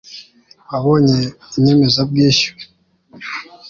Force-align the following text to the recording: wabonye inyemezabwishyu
wabonye 0.69 1.19
inyemezabwishyu 1.57 2.51